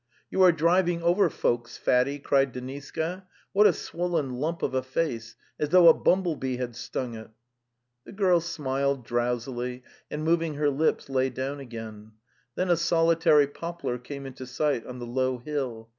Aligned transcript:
'You 0.31 0.41
are 0.41 0.51
driving 0.51 1.03
over 1.03 1.29
folks, 1.29 1.77
fatty!" 1.77 2.17
cried 2.17 2.53
De 2.53 2.59
niska.'' 2.59 3.25
What 3.53 3.67
a 3.67 3.71
swollen 3.71 4.33
lump 4.33 4.63
of 4.63 4.73
a 4.73 4.81
face, 4.81 5.35
as 5.59 5.69
though 5.69 5.89
a 5.89 5.93
bumble 5.93 6.35
bee 6.35 6.57
had 6.57 6.75
stung 6.75 7.13
it!" 7.13 7.29
The 8.07 8.11
girl 8.11 8.39
smiled 8.41 9.05
drowsily, 9.05 9.83
and 10.09 10.23
moving 10.23 10.55
her 10.55 10.71
lips 10.71 11.07
lay 11.07 11.29
down 11.29 11.59
again; 11.59 12.13
then 12.55 12.71
a 12.71 12.77
solitary 12.77 13.45
poplar 13.45 13.99
came 13.99 14.25
into 14.25 14.47
sight 14.47 14.87
on 14.87 14.97
the 14.97 15.05
low 15.05 15.37
hill. 15.37 15.87